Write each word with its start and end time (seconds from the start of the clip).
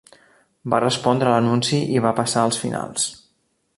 Va 0.73 0.79
respondre 0.83 1.29
a 1.31 1.33
l'anunci 1.35 1.81
i 1.97 2.01
va 2.07 2.17
passar 2.21 2.47
els 2.51 2.59
finals. 2.63 3.07